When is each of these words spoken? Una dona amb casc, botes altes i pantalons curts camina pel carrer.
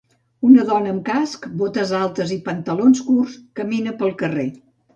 Una 0.47 0.63
dona 0.69 0.93
amb 0.93 1.03
casc, 1.09 1.45
botes 1.59 1.93
altes 1.99 2.35
i 2.37 2.39
pantalons 2.49 3.05
curts 3.11 3.39
camina 3.61 3.97
pel 4.03 4.21
carrer. 4.25 4.51